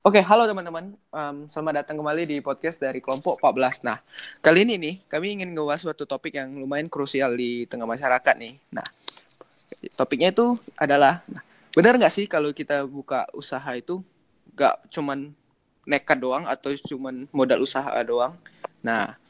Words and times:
Oke, 0.00 0.24
halo 0.24 0.48
teman-teman. 0.48 0.96
Um, 1.12 1.44
selamat 1.44 1.84
datang 1.84 2.00
kembali 2.00 2.24
di 2.24 2.36
podcast 2.40 2.80
dari 2.80 3.04
kelompok 3.04 3.36
14. 3.36 3.84
Nah, 3.84 4.00
kali 4.40 4.64
ini 4.64 4.80
nih, 4.80 4.94
kami 5.04 5.36
ingin 5.36 5.52
ngebahas 5.52 5.84
suatu 5.84 6.08
topik 6.08 6.40
yang 6.40 6.56
lumayan 6.56 6.88
krusial 6.88 7.36
di 7.36 7.68
tengah 7.68 7.84
masyarakat 7.84 8.32
nih. 8.40 8.56
Nah, 8.72 8.86
topiknya 10.00 10.32
itu 10.32 10.56
adalah, 10.80 11.20
nah, 11.28 11.44
benar 11.76 12.00
nggak 12.00 12.16
sih 12.16 12.24
kalau 12.24 12.48
kita 12.56 12.88
buka 12.88 13.28
usaha 13.36 13.68
itu 13.76 14.00
nggak 14.56 14.88
cuman 14.88 15.36
nekat 15.84 16.16
doang 16.16 16.48
atau 16.48 16.72
cuman 16.80 17.28
modal 17.28 17.60
usaha 17.60 17.92
doang? 18.00 18.40
Nah, 18.80 19.20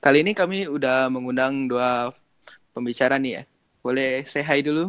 kali 0.00 0.24
ini 0.24 0.32
kami 0.32 0.72
udah 0.72 1.12
mengundang 1.12 1.68
dua 1.68 2.16
pembicara 2.72 3.20
nih 3.20 3.32
ya. 3.36 3.42
Boleh 3.84 4.24
say 4.24 4.40
hi 4.40 4.64
dulu? 4.64 4.88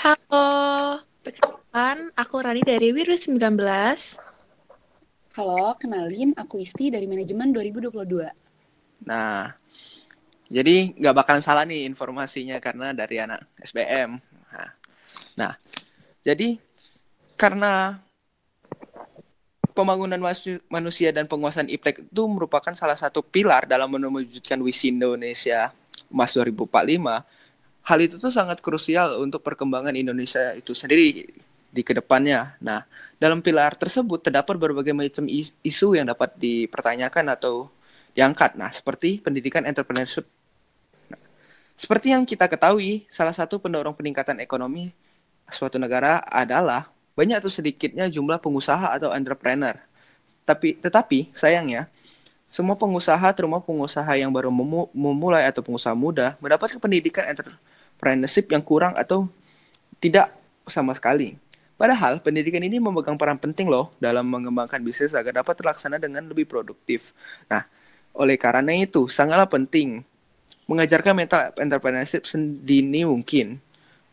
Halo. 0.00 1.04
Perkenalkan, 1.70 2.10
aku 2.18 2.42
Rani 2.42 2.66
dari 2.66 2.90
Wiru 2.90 3.14
19. 3.14 3.38
Halo, 5.38 5.70
kenalin 5.78 6.34
aku 6.34 6.58
Isti 6.58 6.90
dari 6.90 7.06
Manajemen 7.06 7.54
2022. 7.54 8.26
Nah, 9.06 9.54
jadi 10.50 10.90
nggak 10.98 11.14
bakalan 11.14 11.38
salah 11.38 11.62
nih 11.62 11.86
informasinya 11.86 12.58
karena 12.58 12.90
dari 12.90 13.22
anak 13.22 13.46
SBM. 13.62 14.18
Nah, 14.50 14.70
nah 15.38 15.52
jadi 16.26 16.58
karena 17.38 18.02
pembangunan 19.70 20.18
manusia 20.66 21.14
dan 21.14 21.30
penguasaan 21.30 21.70
iptek 21.70 22.02
itu 22.02 22.22
merupakan 22.26 22.74
salah 22.74 22.98
satu 22.98 23.22
pilar 23.22 23.70
dalam 23.70 23.94
mewujudkan 23.94 24.58
visi 24.58 24.90
Indonesia 24.90 25.70
Emas 26.10 26.34
2045. 26.34 26.66
Hal 27.86 27.98
itu 28.02 28.18
tuh 28.18 28.34
sangat 28.34 28.58
krusial 28.58 29.22
untuk 29.22 29.38
perkembangan 29.46 29.94
Indonesia 29.94 30.50
itu 30.58 30.74
sendiri 30.74 31.30
di 31.70 31.86
ke 31.86 31.94
depannya. 31.94 32.58
Nah, 32.58 32.82
dalam 33.16 33.40
pilar 33.40 33.78
tersebut 33.78 34.20
terdapat 34.20 34.58
berbagai 34.58 34.90
macam 34.90 35.24
isu 35.62 35.88
yang 35.94 36.10
dapat 36.10 36.34
dipertanyakan 36.36 37.32
atau 37.34 37.70
diangkat. 38.12 38.58
Nah, 38.58 38.74
seperti 38.74 39.22
pendidikan 39.22 39.62
entrepreneurship. 39.62 40.26
Nah, 41.08 41.22
seperti 41.78 42.10
yang 42.10 42.26
kita 42.26 42.50
ketahui, 42.50 43.06
salah 43.06 43.32
satu 43.32 43.62
pendorong 43.62 43.94
peningkatan 43.94 44.42
ekonomi 44.42 44.90
suatu 45.50 45.78
negara 45.78 46.22
adalah 46.26 46.90
banyak 47.14 47.42
atau 47.42 47.50
sedikitnya 47.50 48.06
jumlah 48.10 48.38
pengusaha 48.42 48.94
atau 48.98 49.10
entrepreneur. 49.14 49.78
Tapi 50.46 50.78
tetapi 50.78 51.30
sayangnya 51.30 51.86
semua 52.50 52.74
pengusaha 52.74 53.30
terutama 53.30 53.62
pengusaha 53.62 54.10
yang 54.18 54.34
baru 54.34 54.50
memulai 54.90 55.46
atau 55.46 55.62
pengusaha 55.62 55.94
muda 55.94 56.34
mendapatkan 56.42 56.82
pendidikan 56.82 57.30
entrepreneurship 57.30 58.50
yang 58.50 58.58
kurang 58.58 58.98
atau 58.98 59.30
tidak 60.02 60.34
sama 60.66 60.96
sekali. 60.96 61.38
Padahal 61.80 62.20
pendidikan 62.20 62.60
ini 62.60 62.76
memegang 62.76 63.16
peran 63.16 63.40
penting 63.40 63.64
loh 63.64 63.88
dalam 63.96 64.28
mengembangkan 64.28 64.84
bisnis 64.84 65.16
agar 65.16 65.40
dapat 65.40 65.56
terlaksana 65.56 65.96
dengan 65.96 66.28
lebih 66.28 66.44
produktif. 66.44 67.16
Nah, 67.48 67.64
oleh 68.12 68.36
karena 68.36 68.68
itu 68.76 69.08
sangatlah 69.08 69.48
penting 69.48 70.04
mengajarkan 70.68 71.16
mental 71.16 71.56
entrepreneurship 71.56 72.28
sedini 72.28 73.08
mungkin. 73.08 73.56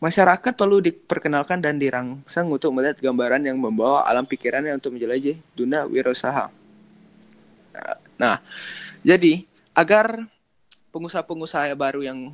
Masyarakat 0.00 0.56
perlu 0.56 0.80
diperkenalkan 0.80 1.60
dan 1.60 1.76
dirangsang 1.76 2.48
untuk 2.48 2.72
melihat 2.72 2.96
gambaran 3.04 3.44
yang 3.44 3.60
membawa 3.60 4.00
alam 4.08 4.24
pikirannya 4.24 4.72
untuk 4.72 4.96
menjelajahi 4.96 5.36
dunia 5.52 5.84
wirausaha. 5.84 6.48
Nah, 8.16 8.40
jadi 9.04 9.44
agar 9.76 10.24
pengusaha-pengusaha 10.88 11.76
baru 11.76 12.00
yang 12.00 12.32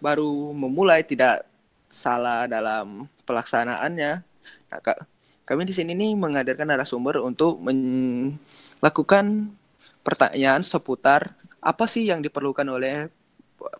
baru 0.00 0.56
memulai 0.56 1.04
tidak 1.04 1.44
salah 1.90 2.48
dalam 2.48 3.04
pelaksanaannya 3.28 4.27
Nah, 4.68 4.80
kami 5.48 5.64
di 5.64 5.72
sini 5.72 5.96
nih 5.96 6.12
menghadirkan 6.12 6.68
narasumber 6.68 7.24
untuk 7.24 7.56
melakukan 7.60 9.54
pertanyaan 10.04 10.60
seputar 10.60 11.32
apa 11.58 11.84
sih 11.88 12.08
yang 12.08 12.20
diperlukan 12.20 12.64
oleh 12.68 13.08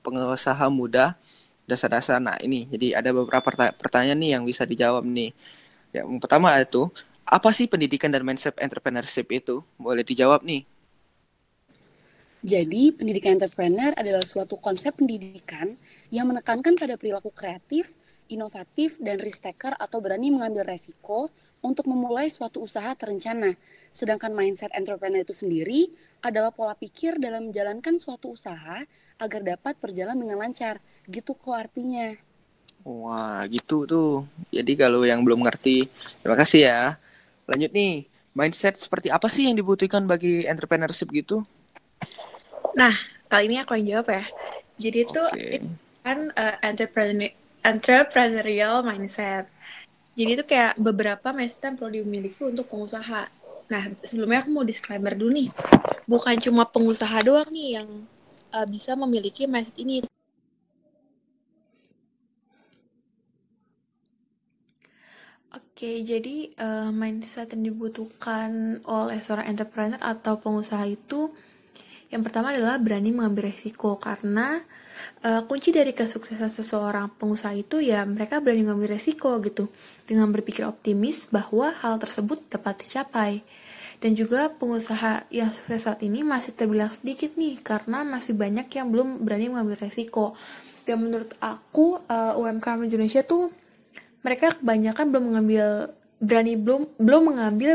pengusaha 0.03 0.67
muda 0.73 1.15
dasar-dasar. 1.69 2.19
Nah, 2.19 2.41
ini 2.41 2.65
jadi 2.73 2.99
ada 2.99 3.13
beberapa 3.13 3.53
pertanyaan 3.77 4.19
nih 4.19 4.31
yang 4.37 4.43
bisa 4.49 4.65
dijawab 4.65 5.05
nih. 5.05 5.37
Yang 5.93 6.09
pertama 6.21 6.57
itu, 6.57 6.89
apa 7.29 7.53
sih 7.53 7.69
pendidikan 7.69 8.09
dan 8.09 8.25
mindset 8.25 8.57
entrepreneurship 8.57 9.29
itu? 9.29 9.61
Boleh 9.77 10.01
dijawab 10.05 10.41
nih. 10.45 10.65
Jadi, 12.39 12.95
pendidikan 12.95 13.37
entrepreneur 13.37 13.93
adalah 13.99 14.23
suatu 14.23 14.57
konsep 14.57 14.95
pendidikan 14.97 15.75
yang 16.09 16.31
menekankan 16.31 16.79
pada 16.79 16.95
perilaku 16.95 17.35
kreatif, 17.35 17.99
inovatif, 18.29 19.01
dan 19.03 19.19
risk 19.19 19.45
taker 19.45 19.75
atau 19.77 19.99
berani 19.99 20.33
mengambil 20.33 20.65
resiko 20.69 21.33
untuk 21.59 21.91
memulai 21.91 22.31
suatu 22.31 22.63
usaha 22.63 22.95
terencana. 22.95 23.59
Sedangkan 23.91 24.31
mindset 24.31 24.71
entrepreneur 24.77 25.27
itu 25.27 25.35
sendiri 25.35 25.91
adalah 26.23 26.55
pola 26.55 26.75
pikir 26.79 27.19
dalam 27.19 27.51
menjalankan 27.51 27.99
suatu 27.99 28.35
usaha 28.35 28.87
agar 29.19 29.41
dapat 29.43 29.75
berjalan 29.83 30.15
dengan 30.15 30.39
lancar. 30.39 30.79
Gitu 31.11 31.35
kok 31.35 31.57
artinya. 31.57 32.15
Wah, 32.87 33.43
gitu 33.51 33.85
tuh. 33.85 34.25
Jadi 34.55 34.79
kalau 34.79 35.03
yang 35.03 35.27
belum 35.27 35.43
ngerti, 35.43 35.91
terima 36.23 36.39
kasih 36.39 36.61
ya. 36.71 36.81
Lanjut 37.51 37.75
nih, 37.75 38.07
mindset 38.37 38.79
seperti 38.79 39.11
apa 39.11 39.27
sih 39.27 39.51
yang 39.51 39.59
dibutuhkan 39.59 40.07
bagi 40.07 40.47
entrepreneurship 40.47 41.11
gitu? 41.11 41.43
Nah, 42.79 42.95
kali 43.27 43.51
ini 43.51 43.57
aku 43.59 43.75
yang 43.83 43.99
jawab 43.99 44.09
ya. 44.15 44.25
Jadi 44.79 44.99
itu 45.03 45.23
okay. 45.35 45.59
kan 46.07 46.31
uh, 46.39 46.57
entrepreneur 46.63 47.35
entrepreneurial 47.69 48.81
mindset. 48.81 49.47
Jadi 50.19 50.31
itu 50.35 50.45
kayak 50.45 50.75
beberapa 50.81 51.31
mindset 51.31 51.63
yang 51.63 51.77
perlu 51.79 52.03
dimiliki 52.03 52.41
untuk 52.43 52.67
pengusaha. 52.67 53.31
Nah, 53.69 53.83
sebelumnya 54.01 54.43
aku 54.43 54.51
mau 54.51 54.67
disclaimer 54.67 55.15
dulu 55.15 55.31
nih. 55.37 55.49
Bukan 56.09 56.41
cuma 56.41 56.65
pengusaha 56.65 57.21
doang 57.23 57.47
nih 57.53 57.79
yang 57.79 57.89
uh, 58.57 58.67
bisa 58.67 58.97
memiliki 58.97 59.45
mindset 59.45 59.79
ini. 59.79 60.03
Oke, 65.49 66.03
jadi 66.03 66.51
uh, 66.59 66.91
mindset 66.91 67.55
yang 67.55 67.71
dibutuhkan 67.71 68.83
oleh 68.83 69.23
seorang 69.23 69.47
entrepreneur 69.47 70.03
atau 70.03 70.35
pengusaha 70.35 70.83
itu 70.91 71.31
yang 72.09 72.25
pertama 72.25 72.57
adalah 72.57 72.81
berani 72.81 73.13
mengambil 73.13 73.53
resiko 73.53 74.01
karena 74.01 74.65
uh, 75.25 75.45
kunci 75.45 75.71
dari 75.71 75.93
kesuksesan 75.93 76.49
seseorang 76.49 77.13
pengusaha 77.21 77.53
itu 77.53 77.85
ya 77.85 78.03
mereka 78.09 78.41
berani 78.41 78.65
mengambil 78.65 78.97
resiko 78.97 79.37
gitu 79.45 79.69
dengan 80.09 80.33
berpikir 80.33 80.65
optimis 80.65 81.29
bahwa 81.29 81.73
hal 81.85 82.01
tersebut 82.01 82.49
dapat 82.49 82.81
dicapai. 82.81 83.33
Dan 83.99 84.15
juga 84.15 84.47
pengusaha 84.47 85.27
yang 85.27 85.51
sukses 85.51 85.83
saat 85.83 86.07
ini 86.07 86.23
masih 86.23 86.55
terbilang 86.55 86.87
sedikit 86.87 87.35
nih 87.35 87.59
karena 87.59 88.07
masih 88.07 88.31
banyak 88.39 88.71
yang 88.71 88.95
belum 88.95 89.27
berani 89.27 89.51
mengambil 89.51 89.91
resiko. 89.91 90.39
Dan 90.87 91.03
menurut 91.03 91.35
aku 91.43 91.99
uh, 92.07 92.39
UMKM 92.39 92.87
Indonesia 92.87 93.27
tuh 93.27 93.51
mereka 94.23 94.55
kebanyakan 94.55 95.05
belum 95.11 95.25
mengambil 95.35 95.67
berani 96.23 96.55
belum 96.55 96.83
belum 96.99 97.23
mengambil 97.35 97.71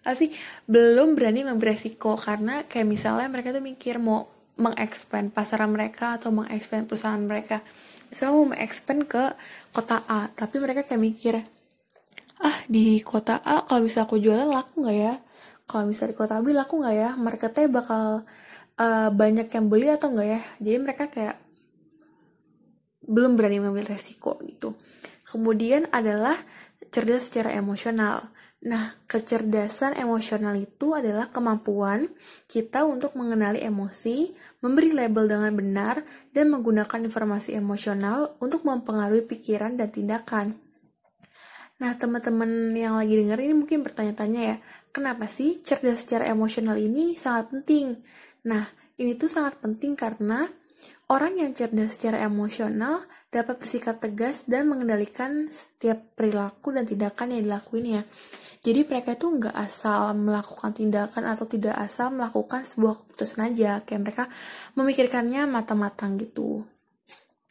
brand 0.00 0.16
sih 0.16 0.32
belum 0.64 1.12
berani 1.12 1.44
mengambil 1.44 1.76
resiko 1.76 2.16
karena 2.16 2.64
kayak 2.64 2.88
misalnya 2.88 3.28
mereka 3.28 3.52
tuh 3.52 3.64
mikir 3.64 4.00
mau 4.00 4.28
mengekspand 4.56 5.32
pasaran 5.32 5.72
mereka 5.72 6.16
atau 6.16 6.32
mengekspand 6.32 6.88
perusahaan 6.88 7.20
mereka. 7.20 7.60
Misalnya 8.08 8.32
mau 8.32 8.46
mengekspand 8.52 9.00
ke 9.08 9.24
kota 9.76 10.00
A 10.08 10.32
tapi 10.32 10.56
mereka 10.60 10.84
kayak 10.84 11.00
mikir 11.00 11.34
ah 12.40 12.58
di 12.72 13.04
kota 13.04 13.36
A 13.44 13.68
kalau 13.68 13.84
bisa 13.84 14.08
aku 14.08 14.16
jualan 14.16 14.48
laku 14.48 14.84
nggak 14.88 14.96
ya? 14.96 15.14
Kalau 15.68 15.84
bisa 15.86 16.08
di 16.08 16.16
kota 16.16 16.40
B 16.40 16.56
laku 16.56 16.80
nggak 16.80 16.96
ya? 16.96 17.10
Marketnya 17.14 17.68
bakal 17.68 18.24
uh, 18.80 19.08
banyak 19.12 19.48
yang 19.52 19.66
beli 19.68 19.86
atau 19.92 20.08
enggak 20.10 20.28
ya? 20.28 20.40
Jadi 20.58 20.78
mereka 20.80 21.04
kayak 21.12 21.36
belum 23.04 23.36
berani 23.36 23.60
mengambil 23.60 23.92
resiko 23.92 24.40
gitu. 24.46 24.74
Kemudian 25.28 25.86
adalah 25.92 26.38
cerdas 26.90 27.30
secara 27.30 27.54
emosional 27.54 28.32
Nah, 28.60 28.92
kecerdasan 29.08 29.96
emosional 29.96 30.52
itu 30.52 30.92
adalah 30.92 31.32
kemampuan 31.32 32.12
kita 32.44 32.84
untuk 32.84 33.16
mengenali 33.16 33.64
emosi, 33.64 34.36
memberi 34.60 34.92
label 34.92 35.32
dengan 35.32 35.52
benar, 35.56 36.04
dan 36.36 36.52
menggunakan 36.52 37.00
informasi 37.08 37.56
emosional 37.56 38.36
untuk 38.36 38.68
mempengaruhi 38.68 39.24
pikiran 39.24 39.80
dan 39.80 39.88
tindakan. 39.88 40.60
Nah, 41.80 41.96
teman-teman 41.96 42.76
yang 42.76 43.00
lagi 43.00 43.16
denger 43.16 43.40
ini 43.40 43.56
mungkin 43.56 43.80
bertanya-tanya 43.80 44.40
ya, 44.44 44.56
kenapa 44.92 45.24
sih 45.24 45.64
cerdas 45.64 46.04
secara 46.04 46.28
emosional 46.28 46.76
ini 46.76 47.16
sangat 47.16 47.56
penting? 47.56 47.96
Nah, 48.44 48.68
ini 49.00 49.16
tuh 49.16 49.32
sangat 49.32 49.56
penting 49.64 49.96
karena 49.96 50.44
orang 51.08 51.40
yang 51.40 51.56
cerdas 51.56 51.96
secara 51.96 52.20
emosional 52.28 53.08
dapat 53.30 53.62
bersikap 53.62 54.02
tegas 54.02 54.44
dan 54.50 54.66
mengendalikan 54.66 55.46
setiap 55.54 56.02
perilaku 56.18 56.74
dan 56.74 56.82
tindakan 56.82 57.30
yang 57.30 57.46
dilakuinnya. 57.46 58.02
Jadi 58.60 58.84
mereka 58.84 59.16
itu 59.16 59.30
nggak 59.30 59.56
asal 59.56 60.12
melakukan 60.12 60.76
tindakan 60.76 61.24
atau 61.30 61.48
tidak 61.48 61.78
asal 61.80 62.12
melakukan 62.12 62.66
sebuah 62.66 63.00
keputusan 63.00 63.54
aja. 63.54 63.80
Kayak 63.86 64.00
mereka 64.02 64.24
memikirkannya 64.76 65.48
matang-matang 65.48 66.20
gitu. 66.20 66.68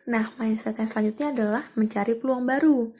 Nah, 0.10 0.30
mindset 0.38 0.78
yang 0.78 0.90
selanjutnya 0.90 1.28
adalah 1.34 1.64
mencari 1.74 2.14
peluang 2.14 2.44
baru. 2.46 2.92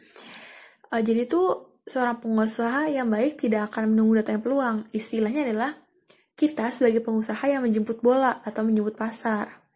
Uh, 0.90 1.02
jadi 1.06 1.30
tuh 1.30 1.78
seorang 1.86 2.18
pengusaha 2.22 2.90
yang 2.90 3.10
baik 3.10 3.42
tidak 3.42 3.74
akan 3.74 3.94
menunggu 3.94 4.24
datangnya 4.24 4.42
peluang. 4.42 4.78
Istilahnya 4.90 5.46
adalah 5.46 5.78
kita 6.34 6.72
sebagai 6.72 7.04
pengusaha 7.04 7.46
yang 7.46 7.62
menjemput 7.62 8.00
bola 8.00 8.42
atau 8.42 8.64
menjemput 8.64 8.96
pasar. 8.96 9.69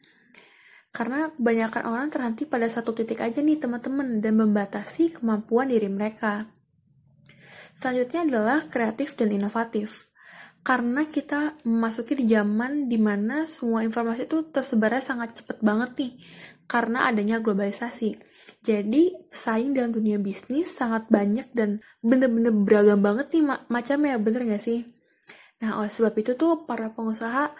Karena 0.93 1.33
kebanyakan 1.33 1.83
orang 1.89 2.07
terhenti 2.13 2.45
pada 2.45 2.69
satu 2.69 2.93
titik 2.93 3.17
aja 3.17 3.41
nih 3.41 3.57
teman-teman 3.57 4.21
dan 4.21 4.37
membatasi 4.37 5.17
kemampuan 5.17 5.73
diri 5.73 5.89
mereka. 5.89 6.53
Selanjutnya 7.73 8.29
adalah 8.29 8.59
kreatif 8.69 9.17
dan 9.17 9.33
inovatif. 9.33 10.13
Karena 10.61 11.03
kita 11.09 11.57
memasuki 11.65 12.13
di 12.15 12.29
zaman 12.29 12.87
di 12.87 13.01
mana 13.01 13.43
semua 13.49 13.81
informasi 13.81 14.29
itu 14.29 14.47
tersebarnya 14.53 15.01
sangat 15.01 15.41
cepat 15.41 15.65
banget 15.65 15.91
nih. 15.97 16.11
Karena 16.69 17.09
adanya 17.09 17.41
globalisasi. 17.41 18.15
Jadi, 18.63 19.11
saing 19.27 19.75
dalam 19.75 19.91
dunia 19.91 20.21
bisnis 20.21 20.71
sangat 20.71 21.09
banyak 21.11 21.51
dan 21.51 21.83
bener-bener 21.99 22.53
beragam 22.53 23.01
banget 23.03 23.33
nih 23.35 23.43
macamnya, 23.67 24.15
bener 24.21 24.47
gak 24.47 24.63
sih? 24.63 24.87
Nah, 25.59 25.83
oleh 25.83 25.91
sebab 25.91 26.15
itu 26.15 26.37
tuh 26.39 26.63
para 26.63 26.93
pengusaha 26.95 27.51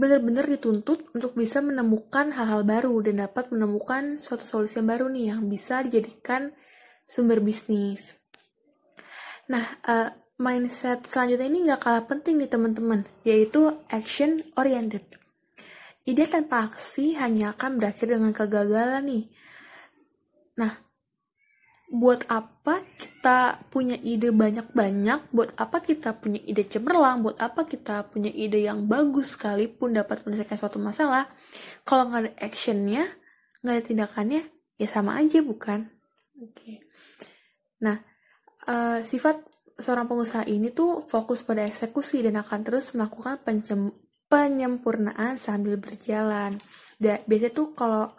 benar-benar 0.00 0.48
dituntut 0.48 1.12
untuk 1.12 1.36
bisa 1.36 1.60
menemukan 1.60 2.32
hal-hal 2.32 2.64
baru 2.64 3.04
dan 3.04 3.20
dapat 3.28 3.52
menemukan 3.52 4.16
suatu 4.16 4.48
solusi 4.48 4.80
yang 4.80 4.88
baru 4.88 5.12
nih 5.12 5.36
yang 5.36 5.44
bisa 5.52 5.84
dijadikan 5.84 6.56
sumber 7.04 7.44
bisnis. 7.44 8.16
Nah, 9.52 9.60
uh, 9.84 10.08
mindset 10.40 11.04
selanjutnya 11.04 11.52
ini 11.52 11.68
nggak 11.68 11.84
kalah 11.84 12.08
penting 12.08 12.40
nih 12.40 12.48
teman-teman, 12.48 13.04
yaitu 13.28 13.76
action 13.92 14.40
oriented. 14.56 15.04
Ide 16.08 16.24
tanpa 16.24 16.72
aksi 16.72 17.20
hanya 17.20 17.52
akan 17.52 17.76
berakhir 17.76 18.08
dengan 18.08 18.32
kegagalan 18.32 19.04
nih. 19.04 19.24
Nah, 20.56 20.72
buat 21.90 22.22
apa 22.30 22.86
kita 22.94 23.66
punya 23.66 23.98
ide 23.98 24.30
banyak-banyak, 24.30 25.34
buat 25.34 25.58
apa 25.58 25.82
kita 25.82 26.14
punya 26.22 26.38
ide 26.46 26.62
cemerlang, 26.70 27.26
buat 27.26 27.42
apa 27.42 27.66
kita 27.66 28.06
punya 28.14 28.30
ide 28.30 28.62
yang 28.62 28.86
bagus 28.86 29.34
sekalipun 29.34 29.98
dapat 29.98 30.22
menyelesaikan 30.22 30.54
suatu 30.54 30.78
masalah, 30.78 31.26
kalau 31.82 32.06
nggak 32.06 32.20
ada 32.22 32.32
actionnya, 32.46 33.10
nggak 33.66 33.74
ada 33.74 33.82
tindakannya, 33.82 34.42
ya 34.78 34.86
sama 34.86 35.18
aja 35.18 35.42
bukan? 35.42 35.90
Oke. 36.38 36.54
Okay. 36.54 36.74
Nah, 37.82 37.98
uh, 38.70 39.02
sifat 39.02 39.42
seorang 39.74 40.06
pengusaha 40.06 40.46
ini 40.46 40.70
tuh 40.70 41.02
fokus 41.10 41.42
pada 41.42 41.66
eksekusi 41.66 42.22
dan 42.22 42.38
akan 42.38 42.60
terus 42.62 42.94
melakukan 42.94 43.42
penyempurnaan 44.30 45.42
sambil 45.42 45.74
berjalan. 45.74 46.54
Dan 47.00 47.18
biasanya 47.26 47.50
tuh 47.50 47.74
kalau 47.74 48.14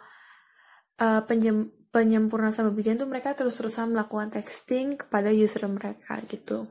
uh, 1.00 1.22
penjem 1.24 1.72
penyempurnaan 1.92 2.56
sama 2.56 2.72
berjalan 2.72 3.04
tuh 3.04 3.10
mereka 3.12 3.36
terus-terusan 3.36 3.92
melakukan 3.92 4.32
texting 4.32 4.96
kepada 4.96 5.28
user 5.28 5.68
mereka 5.68 6.18
gitu. 6.26 6.66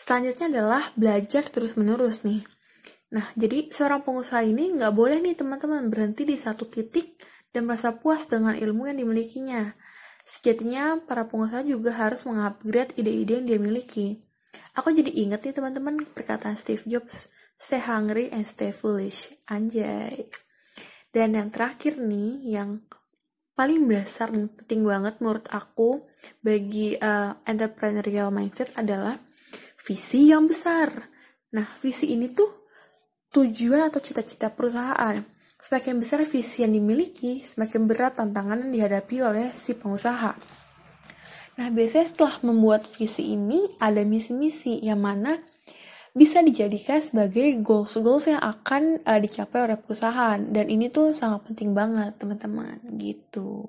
Selanjutnya 0.00 0.50
adalah 0.50 0.82
belajar 0.98 1.46
terus-menerus 1.46 2.26
nih. 2.26 2.42
Nah, 3.12 3.28
jadi 3.36 3.68
seorang 3.68 4.02
pengusaha 4.02 4.40
ini 4.42 4.72
nggak 4.74 4.90
boleh 4.96 5.20
nih 5.20 5.36
teman-teman 5.36 5.92
berhenti 5.92 6.24
di 6.24 6.34
satu 6.34 6.66
titik 6.66 7.20
dan 7.52 7.68
merasa 7.68 7.92
puas 7.92 8.24
dengan 8.24 8.56
ilmu 8.56 8.88
yang 8.88 8.98
dimilikinya. 8.98 9.76
Sejatinya, 10.24 10.96
para 11.04 11.28
pengusaha 11.28 11.60
juga 11.62 11.92
harus 11.92 12.24
mengupgrade 12.24 12.96
ide-ide 12.96 13.38
yang 13.38 13.46
dia 13.46 13.58
miliki. 13.60 14.24
Aku 14.80 14.88
jadi 14.88 15.12
inget 15.12 15.44
nih 15.44 15.54
teman-teman 15.54 16.08
perkataan 16.08 16.56
Steve 16.56 16.82
Jobs, 16.88 17.28
stay 17.60 17.84
hungry 17.84 18.32
and 18.32 18.48
stay 18.48 18.72
foolish. 18.72 19.36
Anjay. 19.52 20.32
Dan 21.12 21.36
yang 21.36 21.52
terakhir 21.52 22.00
nih, 22.00 22.56
yang 22.56 22.80
paling 23.52 23.84
dasar 23.88 24.32
dan 24.32 24.48
penting 24.48 24.82
banget 24.84 25.20
menurut 25.20 25.46
aku 25.52 26.04
bagi 26.40 26.96
uh, 26.96 27.36
entrepreneurial 27.44 28.32
mindset 28.32 28.72
adalah 28.78 29.20
visi 29.76 30.32
yang 30.32 30.48
besar. 30.48 31.10
Nah, 31.52 31.68
visi 31.84 32.16
ini 32.16 32.32
tuh 32.32 32.48
tujuan 33.32 33.92
atau 33.92 34.00
cita-cita 34.00 34.48
perusahaan. 34.48 35.20
Semakin 35.62 36.02
besar 36.02 36.26
visi 36.26 36.66
yang 36.66 36.74
dimiliki, 36.74 37.38
semakin 37.38 37.86
berat 37.86 38.18
tantangan 38.18 38.66
yang 38.66 38.72
dihadapi 38.72 39.16
oleh 39.22 39.46
si 39.54 39.78
pengusaha. 39.78 40.34
Nah, 41.52 41.68
biasanya 41.68 42.06
setelah 42.08 42.34
membuat 42.42 42.88
visi 42.88 43.36
ini, 43.36 43.68
ada 43.78 44.02
misi-misi 44.02 44.80
yang 44.80 45.04
mana 45.04 45.36
bisa 46.12 46.44
dijadikan 46.44 47.00
sebagai 47.00 47.56
goals-goals 47.64 48.28
yang 48.28 48.42
akan 48.44 49.00
uh, 49.08 49.16
dicapai 49.16 49.64
oleh 49.64 49.78
perusahaan. 49.80 50.36
Dan 50.36 50.68
ini 50.68 50.92
tuh 50.92 51.16
sangat 51.16 51.40
penting 51.48 51.72
banget 51.72 52.12
teman-teman. 52.20 52.76
Gitu. 53.00 53.64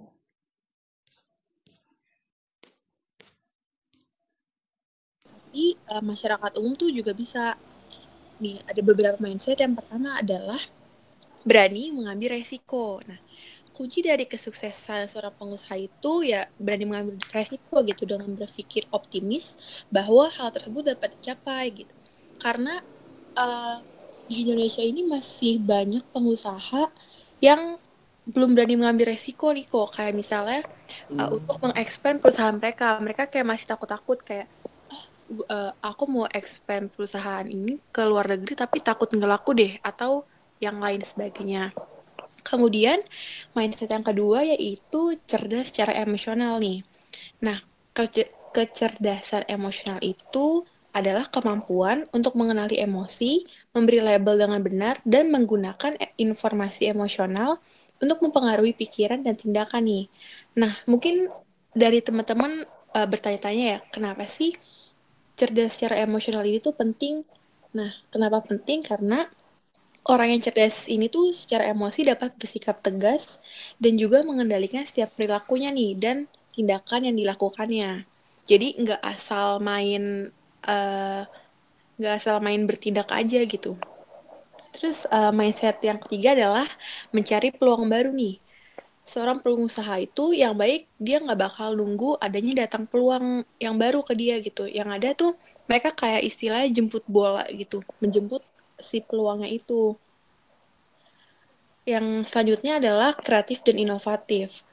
Tapi 5.23 5.79
uh, 5.87 6.03
masyarakat 6.03 6.51
umum 6.59 6.75
tuh 6.75 6.91
juga 6.91 7.15
bisa. 7.15 7.55
Nih 8.43 8.59
ada 8.67 8.81
beberapa 8.83 9.15
mindset. 9.23 9.63
Yang 9.63 9.79
pertama 9.79 10.19
adalah 10.19 10.59
berani 11.47 11.95
mengambil 11.95 12.35
resiko. 12.35 12.99
Nah, 13.07 13.23
kunci 13.71 14.03
dari 14.03 14.27
kesuksesan 14.27 15.07
seorang 15.07 15.31
pengusaha 15.39 15.79
itu 15.79 16.27
ya 16.27 16.51
berani 16.59 16.91
mengambil 16.91 17.15
resiko 17.31 17.79
gitu 17.87 18.03
dengan 18.03 18.35
berpikir 18.35 18.83
optimis 18.91 19.55
bahwa 19.87 20.27
hal 20.27 20.51
tersebut 20.51 20.91
dapat 20.91 21.15
dicapai 21.15 21.71
gitu 21.71 22.02
karena 22.43 22.83
uh, 23.39 23.79
di 24.27 24.43
Indonesia 24.43 24.83
ini 24.83 25.07
masih 25.07 25.63
banyak 25.63 26.03
pengusaha 26.11 26.91
yang 27.39 27.79
belum 28.23 28.55
berani 28.55 28.79
mengambil 28.79 29.15
resiko 29.15 29.51
nih 29.51 29.67
kok 29.67 29.95
kayak 29.95 30.15
misalnya 30.15 30.63
uh, 31.15 31.27
hmm. 31.27 31.37
untuk 31.39 31.57
mengekspand 31.63 32.19
perusahaan 32.19 32.55
mereka 32.55 32.99
mereka 32.99 33.27
kayak 33.27 33.47
masih 33.47 33.67
takut-takut 33.67 34.19
kayak 34.23 34.47
uh, 35.47 35.71
aku 35.83 36.03
mau 36.07 36.25
expand 36.31 36.87
perusahaan 36.91 37.43
ini 37.43 37.79
ke 37.91 38.03
luar 38.03 38.31
negeri 38.31 38.53
tapi 38.55 38.79
takut 38.79 39.11
ngelaku 39.11 39.51
deh 39.55 39.73
atau 39.83 40.23
yang 40.59 40.79
lain 40.79 41.03
sebagainya. 41.03 41.75
Kemudian 42.43 42.99
mindset 43.55 43.91
yang 43.91 44.03
kedua 44.03 44.43
yaitu 44.43 45.15
cerdas 45.27 45.71
secara 45.71 45.95
emosional 45.99 46.59
nih. 46.59 46.83
Nah 47.43 47.63
ke 47.91 48.27
kecerdasan 48.53 49.47
emosional 49.49 49.99
itu 49.99 50.63
adalah 50.93 51.25
kemampuan 51.27 52.05
untuk 52.13 52.37
mengenali 52.37 52.77
emosi, 52.77 53.41
memberi 53.73 53.99
label 53.99 54.37
dengan 54.37 54.61
benar, 54.61 54.95
dan 55.03 55.33
menggunakan 55.33 55.97
e- 55.97 56.13
informasi 56.21 56.87
emosional 56.93 57.57
untuk 57.97 58.21
mempengaruhi 58.21 58.77
pikiran 58.77 59.25
dan 59.25 59.33
tindakan 59.33 59.83
nih. 59.89 60.05
Nah, 60.53 60.77
mungkin 60.85 61.33
dari 61.73 61.99
teman-teman 62.05 62.69
uh, 62.93 63.07
bertanya-tanya 63.09 63.65
ya, 63.65 63.79
kenapa 63.89 64.29
sih 64.29 64.53
cerdas 65.33 65.75
secara 65.75 65.97
emosional 65.97 66.45
ini 66.45 66.61
tuh 66.61 66.77
penting? 66.77 67.25
Nah, 67.73 67.89
kenapa 68.13 68.45
penting? 68.45 68.85
Karena 68.85 69.25
orang 70.05 70.35
yang 70.35 70.41
cerdas 70.45 70.85
ini 70.85 71.09
tuh 71.09 71.33
secara 71.33 71.73
emosi 71.73 72.05
dapat 72.05 72.37
bersikap 72.37 72.83
tegas 72.85 73.41
dan 73.81 73.97
juga 73.97 74.21
mengendalikan 74.21 74.85
setiap 74.85 75.15
perilakunya 75.17 75.73
nih 75.73 75.91
dan 75.97 76.17
tindakan 76.53 77.09
yang 77.09 77.15
dilakukannya. 77.17 78.05
Jadi 78.43 78.67
nggak 78.83 79.01
asal 79.01 79.63
main 79.63 80.29
nggak 81.97 82.13
uh, 82.13 82.19
asal 82.19 82.39
main 82.39 82.63
bertindak 82.63 83.09
aja 83.11 83.43
gitu. 83.43 83.75
Terus 84.73 85.05
uh, 85.11 85.29
mindset 85.29 85.77
yang 85.85 86.01
ketiga 86.01 86.33
adalah 86.33 86.67
mencari 87.13 87.53
peluang 87.53 87.85
baru 87.85 88.09
nih. 88.09 88.41
Seorang 89.03 89.43
pengusaha 89.43 89.99
itu 89.99 90.31
yang 90.31 90.55
baik 90.55 90.87
dia 90.95 91.19
nggak 91.19 91.39
bakal 91.39 91.75
nunggu 91.75 92.15
adanya 92.23 92.65
datang 92.65 92.87
peluang 92.87 93.43
yang 93.59 93.75
baru 93.75 94.01
ke 94.01 94.15
dia 94.15 94.39
gitu. 94.39 94.65
Yang 94.65 94.89
ada 94.89 95.09
tuh 95.13 95.31
mereka 95.67 95.91
kayak 95.91 96.23
istilahnya 96.23 96.71
jemput 96.71 97.03
bola 97.05 97.43
gitu, 97.51 97.83
menjemput 97.99 98.41
si 98.79 99.03
peluangnya 99.03 99.51
itu. 99.51 99.99
Yang 101.83 102.31
selanjutnya 102.31 102.79
adalah 102.79 103.11
kreatif 103.11 103.59
dan 103.61 103.75
inovatif 103.75 104.63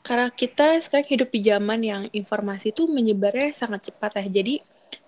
karena 0.00 0.32
kita 0.32 0.80
sekarang 0.80 1.08
hidup 1.12 1.28
di 1.28 1.40
zaman 1.44 1.80
yang 1.84 2.02
informasi 2.16 2.72
itu 2.72 2.88
menyebarnya 2.88 3.52
sangat 3.52 3.92
cepat 3.92 4.24
ya. 4.24 4.40
Jadi 4.40 4.64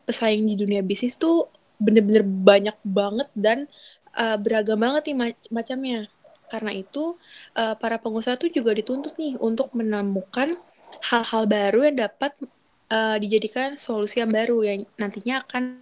pesaing 0.07 0.47
di 0.47 0.55
dunia 0.55 0.81
bisnis 0.81 1.19
tuh 1.19 1.51
bener-bener 1.83 2.23
banyak 2.23 2.77
banget 2.87 3.29
dan 3.35 3.67
uh, 4.15 4.39
beragam 4.39 4.79
banget 4.79 5.11
nih 5.11 5.17
mac 5.19 5.37
macamnya. 5.51 6.01
Karena 6.47 6.71
itu 6.71 7.17
uh, 7.57 7.75
para 7.75 7.97
pengusaha 7.99 8.37
tuh 8.39 8.53
juga 8.53 8.77
dituntut 8.77 9.17
nih 9.17 9.41
untuk 9.41 9.73
menemukan 9.75 10.55
hal-hal 11.03 11.49
baru 11.49 11.89
yang 11.91 11.97
dapat 12.07 12.33
uh, 12.93 13.17
dijadikan 13.19 13.75
solusi 13.75 14.23
yang 14.23 14.31
baru 14.31 14.63
yang 14.63 14.79
nantinya 15.01 15.43
akan 15.43 15.82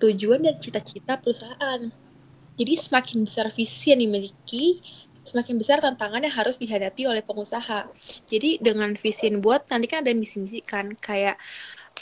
tujuan 0.00 0.40
dan 0.42 0.56
cita-cita 0.58 1.20
perusahaan. 1.20 1.80
Jadi 2.60 2.72
semakin 2.82 3.24
besar 3.24 3.48
visi 3.54 3.92
yang 3.92 4.04
dimiliki, 4.04 4.84
semakin 5.24 5.56
besar 5.56 5.78
tantangan 5.80 6.20
yang 6.20 6.34
harus 6.34 6.56
dihadapi 6.60 7.08
oleh 7.08 7.22
pengusaha. 7.24 7.88
Jadi 8.26 8.60
dengan 8.60 8.92
visi 8.96 9.30
yang 9.30 9.40
buat 9.40 9.68
nanti 9.68 9.86
kan 9.88 10.04
ada 10.04 10.12
misi-misi 10.12 10.60
kan 10.60 10.92
kayak 10.98 11.40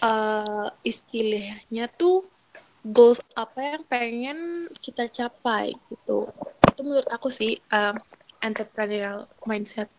uh, 0.03 0.71
istilahnya 0.83 1.91
tuh 1.95 2.27
goals 2.87 3.21
apa 3.37 3.77
yang 3.77 3.83
pengen 3.87 4.39
kita 4.81 5.11
capai 5.11 5.75
gitu. 5.91 6.27
Itu 6.65 6.81
menurut 6.87 7.09
aku 7.11 7.29
sih 7.29 7.59
um, 7.75 7.99
entrepreneurial 8.41 9.27
mindset. 9.45 9.91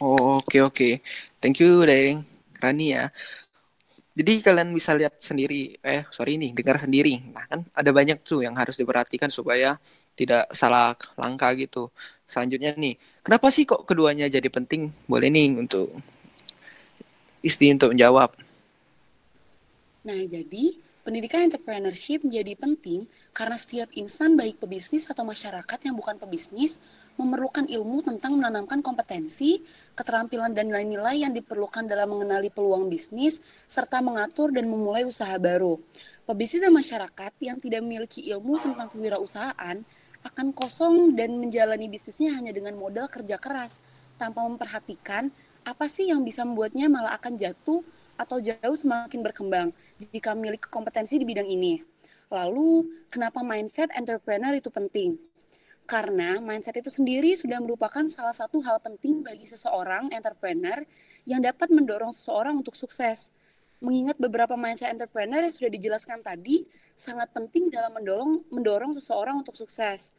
Oh, 0.00 0.40
oke 0.40 0.52
okay, 0.52 0.60
oke. 0.60 0.76
Okay. 0.76 0.92
Thank 1.40 1.60
you, 1.60 1.84
Deng. 1.88 2.24
Rani 2.60 2.86
ya. 2.92 3.12
Jadi 4.16 4.32
kalian 4.40 4.72
bisa 4.72 4.96
lihat 4.96 5.20
sendiri, 5.20 5.76
eh 5.84 6.08
sorry 6.08 6.40
nih, 6.40 6.56
dengar 6.56 6.80
sendiri. 6.80 7.20
Nah 7.36 7.44
kan 7.44 7.60
ada 7.76 7.90
banyak 7.92 8.24
tuh 8.24 8.40
yang 8.40 8.56
harus 8.56 8.80
diperhatikan 8.80 9.28
supaya 9.28 9.76
tidak 10.16 10.48
salah 10.56 10.96
langkah 11.20 11.52
gitu. 11.52 11.92
Selanjutnya 12.24 12.72
nih, 12.80 12.96
kenapa 13.20 13.52
sih 13.52 13.68
kok 13.68 13.84
keduanya 13.84 14.26
jadi 14.32 14.48
penting? 14.48 14.88
Boleh 15.04 15.28
nih 15.28 15.60
untuk 15.60 15.92
Isti 17.44 17.70
untuk 17.70 17.92
menjawab. 17.92 18.32
Nah 20.08 20.20
jadi 20.24 20.64
Pendidikan 21.06 21.46
entrepreneurship 21.46 22.26
menjadi 22.26 22.58
penting 22.58 23.06
karena 23.30 23.54
setiap 23.54 23.86
insan 23.94 24.34
baik 24.34 24.58
pebisnis 24.58 25.06
atau 25.06 25.22
masyarakat 25.22 25.78
yang 25.86 25.94
bukan 25.94 26.18
pebisnis 26.18 26.82
memerlukan 27.14 27.62
ilmu 27.62 28.02
tentang 28.02 28.34
menanamkan 28.34 28.82
kompetensi, 28.82 29.62
keterampilan 29.94 30.50
dan 30.50 30.66
nilai-nilai 30.66 31.22
yang 31.22 31.30
diperlukan 31.30 31.86
dalam 31.86 32.10
mengenali 32.10 32.50
peluang 32.50 32.90
bisnis 32.90 33.38
serta 33.70 34.02
mengatur 34.02 34.50
dan 34.50 34.66
memulai 34.66 35.06
usaha 35.06 35.30
baru. 35.38 35.78
Pebisnis 36.26 36.66
dan 36.66 36.74
masyarakat 36.74 37.32
yang 37.38 37.62
tidak 37.62 37.86
memiliki 37.86 38.26
ilmu 38.26 38.58
tentang 38.58 38.90
kewirausahaan 38.90 39.86
akan 40.26 40.46
kosong 40.58 41.14
dan 41.14 41.38
menjalani 41.38 41.86
bisnisnya 41.86 42.34
hanya 42.34 42.50
dengan 42.50 42.74
modal 42.74 43.06
kerja 43.06 43.38
keras 43.38 43.78
tanpa 44.18 44.42
memperhatikan 44.42 45.30
apa 45.62 45.86
sih 45.86 46.10
yang 46.10 46.26
bisa 46.26 46.42
membuatnya 46.42 46.90
malah 46.90 47.14
akan 47.14 47.38
jatuh 47.38 47.86
atau 48.16 48.40
jauh 48.40 48.76
semakin 48.76 49.20
berkembang 49.22 49.68
jika 50.00 50.32
memiliki 50.32 50.66
kompetensi 50.68 51.20
di 51.20 51.24
bidang 51.24 51.46
ini. 51.46 51.80
Lalu, 52.32 52.90
kenapa 53.06 53.40
mindset 53.46 53.92
entrepreneur 53.94 54.50
itu 54.56 54.66
penting? 54.72 55.14
Karena 55.86 56.42
mindset 56.42 56.74
itu 56.82 56.90
sendiri 56.90 57.30
sudah 57.38 57.62
merupakan 57.62 58.02
salah 58.10 58.34
satu 58.34 58.58
hal 58.66 58.82
penting 58.82 59.22
bagi 59.22 59.46
seseorang 59.46 60.10
entrepreneur 60.10 60.82
yang 61.22 61.38
dapat 61.38 61.70
mendorong 61.70 62.10
seseorang 62.10 62.58
untuk 62.58 62.74
sukses. 62.74 63.30
Mengingat 63.78 64.18
beberapa 64.18 64.58
mindset 64.58 64.90
entrepreneur 64.90 65.46
yang 65.46 65.54
sudah 65.54 65.70
dijelaskan 65.70 66.26
tadi 66.26 66.66
sangat 66.98 67.30
penting 67.30 67.70
dalam 67.70 67.94
mendorong 67.94 68.42
mendorong 68.50 68.92
seseorang 68.98 69.46
untuk 69.46 69.54
sukses. 69.54 70.10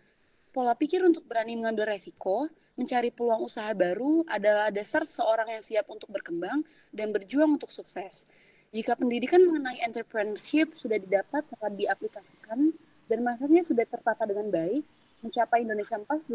Pola 0.58 0.74
pikir 0.74 1.06
untuk 1.06 1.22
berani 1.30 1.54
mengambil 1.54 1.94
resiko, 1.94 2.50
mencari 2.74 3.14
peluang 3.14 3.46
usaha 3.46 3.70
baru 3.78 4.26
adalah 4.26 4.74
dasar 4.74 5.06
seseorang 5.06 5.54
yang 5.54 5.62
siap 5.62 5.86
untuk 5.86 6.10
berkembang 6.10 6.66
dan 6.90 7.14
berjuang 7.14 7.62
untuk 7.62 7.70
sukses. 7.70 8.26
Jika 8.74 8.98
pendidikan 8.98 9.38
mengenai 9.46 9.86
entrepreneurship 9.86 10.74
sudah 10.74 10.98
didapat 10.98 11.46
saat 11.46 11.78
diaplikasikan 11.78 12.74
dan 13.06 13.20
masanya 13.22 13.62
sudah 13.62 13.86
tertata 13.86 14.26
dengan 14.26 14.50
baik, 14.50 14.82
mencapai 15.22 15.62
Indonesia 15.62 15.94
Emas 16.02 16.26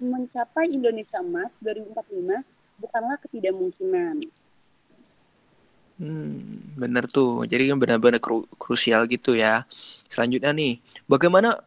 mencapai 0.00 0.72
Indonesia 0.72 1.20
Emas 1.20 1.52
2045 1.60 2.80
bukanlah 2.80 3.20
ketidakmungkinan. 3.28 4.24
Hmm, 6.00 6.64
benar 6.80 7.12
tuh. 7.12 7.44
Jadi 7.44 7.68
kan 7.68 7.76
benar-benar 7.76 8.24
kru 8.24 8.48
krusial 8.56 9.04
gitu 9.04 9.36
ya. 9.36 9.68
Selanjutnya 10.08 10.56
nih, 10.56 10.80
bagaimana? 11.04 11.60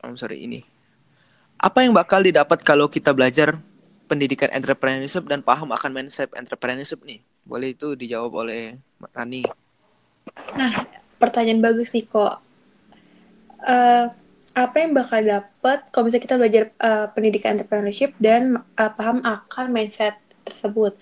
I'm 0.00 0.16
sorry 0.16 0.42
ini 0.44 0.64
apa 1.60 1.84
yang 1.84 1.92
bakal 1.92 2.24
didapat 2.24 2.64
kalau 2.64 2.88
kita 2.88 3.12
belajar 3.12 3.60
pendidikan 4.08 4.48
entrepreneurship 4.50 5.28
dan 5.28 5.44
paham 5.44 5.70
akan 5.70 5.92
mindset 5.92 6.32
entrepreneurship 6.32 7.04
nih? 7.04 7.20
Boleh 7.44 7.76
itu 7.76 7.92
dijawab 7.92 8.32
oleh 8.42 8.80
Rani. 9.12 9.44
Nah, 10.56 10.72
pertanyaan 11.20 11.60
bagus 11.60 11.92
nih 11.92 12.08
kok. 12.08 12.40
Uh, 13.60 14.08
apa 14.56 14.76
yang 14.82 14.96
bakal 14.96 15.20
dapat 15.20 15.84
kalau 15.92 16.08
misalnya 16.08 16.24
kita 16.26 16.36
belajar 16.40 16.62
uh, 16.80 17.06
pendidikan 17.12 17.54
entrepreneurship 17.54 18.16
dan 18.16 18.64
uh, 18.80 18.90
paham 18.90 19.20
akan 19.20 19.68
mindset 19.68 20.16
tersebut? 20.48 20.96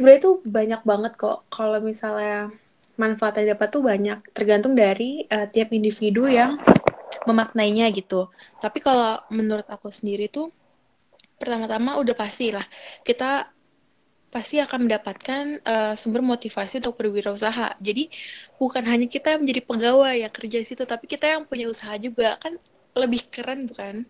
Sebenarnya 0.00 0.18
itu 0.24 0.32
banyak 0.42 0.82
banget 0.88 1.12
kok. 1.20 1.44
Kalau 1.52 1.78
misalnya 1.84 2.48
manfaat 2.96 3.44
yang 3.44 3.54
dapat 3.54 3.68
tuh 3.68 3.84
banyak, 3.84 4.18
tergantung 4.32 4.72
dari 4.72 5.28
uh, 5.28 5.46
tiap 5.52 5.68
individu 5.76 6.26
yang 6.26 6.56
memaknainya 7.24 7.88
gitu. 7.94 8.28
Tapi 8.60 8.84
kalau 8.84 9.22
menurut 9.32 9.64
aku 9.70 9.88
sendiri 9.88 10.28
tuh 10.28 10.52
pertama-tama 11.36 12.00
udah 12.00 12.16
pasti 12.16 12.48
lah 12.48 12.64
kita 13.04 13.52
pasti 14.32 14.60
akan 14.60 14.84
mendapatkan 14.84 15.44
uh, 15.64 15.94
sumber 15.96 16.20
motivasi 16.20 16.84
untuk 16.84 17.00
berwirausaha. 17.00 17.78
Jadi 17.80 18.12
bukan 18.60 18.84
hanya 18.84 19.08
kita 19.08 19.32
yang 19.32 19.46
menjadi 19.46 19.62
pegawai 19.64 20.14
yang 20.20 20.32
kerja 20.34 20.56
di 20.60 20.66
situ, 20.66 20.82
tapi 20.84 21.08
kita 21.08 21.24
yang 21.24 21.48
punya 21.48 21.72
usaha 21.72 21.96
juga 21.96 22.36
kan 22.36 22.60
lebih 22.92 23.24
keren 23.32 23.64
bukan? 23.64 24.04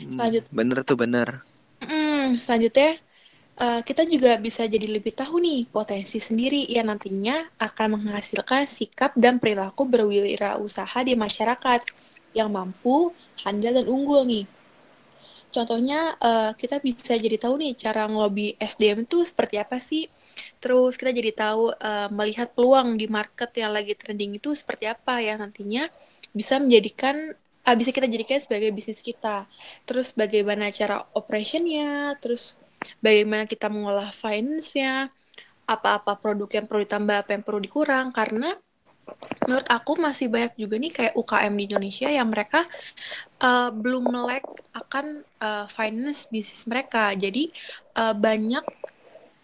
Hmm, 0.00 0.12
selanjutnya, 0.16 0.52
bener 0.54 0.78
tuh 0.80 0.96
bener. 0.96 1.28
Mm, 1.84 2.40
selanjutnya 2.40 3.00
uh, 3.60 3.80
kita 3.84 4.08
juga 4.08 4.40
bisa 4.40 4.64
jadi 4.64 4.88
lebih 4.88 5.12
tahu 5.12 5.40
nih 5.44 5.68
potensi 5.68 6.16
sendiri 6.20 6.64
yang 6.72 6.88
nantinya 6.88 7.52
akan 7.60 8.00
menghasilkan 8.00 8.64
sikap 8.64 9.12
dan 9.16 9.36
perilaku 9.36 9.84
berwirausaha 9.84 11.04
di 11.04 11.12
masyarakat 11.16 11.80
yang 12.36 12.50
mampu, 12.52 13.14
handal, 13.42 13.82
dan 13.82 13.86
unggul 13.86 14.22
nih. 14.26 14.46
Contohnya 15.50 16.14
uh, 16.22 16.54
kita 16.54 16.78
bisa 16.78 17.18
jadi 17.18 17.34
tahu 17.34 17.58
nih 17.58 17.74
cara 17.74 18.06
ngelobi 18.06 18.54
SDM 18.54 19.02
itu 19.02 19.26
seperti 19.26 19.58
apa 19.58 19.82
sih. 19.82 20.06
Terus 20.62 20.94
kita 20.94 21.10
jadi 21.10 21.34
tahu 21.34 21.74
uh, 21.74 22.08
melihat 22.14 22.54
peluang 22.54 22.94
di 22.94 23.10
market 23.10 23.50
yang 23.58 23.74
lagi 23.74 23.98
trending 23.98 24.38
itu 24.38 24.54
seperti 24.54 24.86
apa 24.86 25.18
yang 25.18 25.42
nantinya 25.42 25.90
bisa 26.30 26.62
menjadikan 26.62 27.34
uh, 27.66 27.74
bisa 27.74 27.90
kita 27.90 28.06
jadikan 28.06 28.38
sebagai 28.38 28.70
bisnis 28.70 29.02
kita. 29.02 29.50
Terus 29.82 30.14
bagaimana 30.14 30.70
cara 30.70 31.02
operationnya, 31.18 32.14
terus 32.22 32.54
bagaimana 33.02 33.44
kita 33.50 33.66
mengolah 33.66 34.14
finance-nya, 34.14 35.10
apa-apa 35.66 36.14
produk 36.22 36.46
yang 36.50 36.66
perlu 36.70 36.86
ditambah, 36.86 37.16
apa 37.26 37.30
yang 37.34 37.42
perlu 37.42 37.58
dikurang 37.58 38.14
karena 38.14 38.54
menurut 39.46 39.66
aku 39.66 39.98
masih 39.98 40.30
banyak 40.30 40.54
juga 40.54 40.74
nih 40.78 40.92
kayak 40.92 41.14
UKM 41.16 41.52
di 41.56 41.64
Indonesia 41.66 42.08
yang 42.08 42.28
mereka 42.30 42.66
uh, 43.42 43.70
belum 43.74 44.10
melek 44.10 44.46
akan 44.72 45.26
uh, 45.42 45.66
finance 45.66 46.30
bisnis 46.30 46.64
mereka. 46.68 47.12
Jadi 47.16 47.50
uh, 47.98 48.14
banyak 48.14 48.62